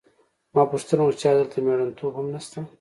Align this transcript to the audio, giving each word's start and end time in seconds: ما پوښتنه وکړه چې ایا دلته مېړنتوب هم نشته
ما 0.55 0.63
پوښتنه 0.71 1.01
وکړه 1.03 1.17
چې 1.19 1.25
ایا 1.27 1.37
دلته 1.39 1.55
مېړنتوب 1.65 2.13
هم 2.15 2.27
نشته 2.35 2.59